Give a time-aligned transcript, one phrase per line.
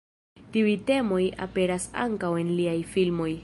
[0.55, 3.33] Tiuj temoj aperas ankaŭ en liaj filmoj.